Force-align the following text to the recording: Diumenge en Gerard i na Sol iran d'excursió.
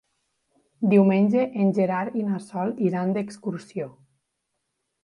Diumenge 0.93 1.43
en 1.65 1.69
Gerard 1.79 2.17
i 2.23 2.27
na 2.31 2.41
Sol 2.47 2.75
iran 2.89 3.17
d'excursió. 3.19 3.93